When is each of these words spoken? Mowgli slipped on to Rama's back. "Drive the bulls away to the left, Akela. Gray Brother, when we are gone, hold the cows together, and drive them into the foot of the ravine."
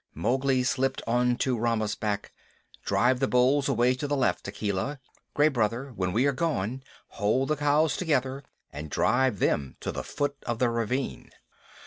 Mowgli 0.15 0.63
slipped 0.63 1.03
on 1.05 1.35
to 1.35 1.55
Rama's 1.55 1.93
back. 1.93 2.31
"Drive 2.83 3.19
the 3.19 3.27
bulls 3.27 3.69
away 3.69 3.93
to 3.93 4.07
the 4.07 4.17
left, 4.17 4.47
Akela. 4.47 4.99
Gray 5.35 5.47
Brother, 5.47 5.91
when 5.95 6.11
we 6.11 6.25
are 6.25 6.31
gone, 6.31 6.81
hold 7.09 7.49
the 7.49 7.55
cows 7.57 7.95
together, 7.95 8.43
and 8.73 8.89
drive 8.89 9.37
them 9.37 9.75
into 9.79 9.91
the 9.91 10.03
foot 10.03 10.37
of 10.47 10.57
the 10.57 10.71
ravine." 10.71 11.29